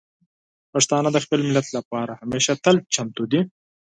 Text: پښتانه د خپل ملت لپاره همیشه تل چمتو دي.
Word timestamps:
پښتانه 0.71 1.09
د 1.11 1.17
خپل 1.25 1.39
ملت 1.47 1.67
لپاره 1.77 2.11
همیشه 2.21 2.53
تل 2.63 2.75
چمتو 2.93 3.23
دي. 3.31 3.41